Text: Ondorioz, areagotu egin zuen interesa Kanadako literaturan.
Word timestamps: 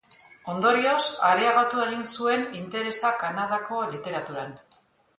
Ondorioz, 0.53 1.01
areagotu 1.27 1.83
egin 1.85 2.09
zuen 2.15 2.49
interesa 2.63 3.15
Kanadako 3.23 3.87
literaturan. 3.95 4.61